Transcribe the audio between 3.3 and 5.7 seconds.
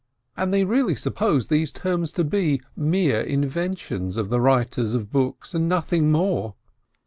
ventions of the writers of books and